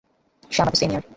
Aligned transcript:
সে 0.51 0.59
আমাদের 0.61 0.79
সিনিয়র! 0.81 1.03